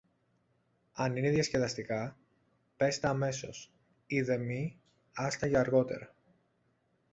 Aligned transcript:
Αν 0.93 1.15
είναι 1.15 1.29
διασκεδαστικά, 1.29 2.17
πες 2.77 2.99
τα 2.99 3.09
αμέσως, 3.09 3.71
ειδεμή 4.05 4.79
άστα 5.13 5.45
για 5.47 5.59
αργότερα. 5.59 6.15